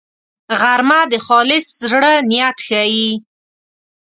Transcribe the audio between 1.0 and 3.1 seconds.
د خالص زړه نیت ښيي